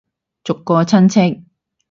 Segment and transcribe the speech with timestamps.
[0.43, 1.43] 逐個親戚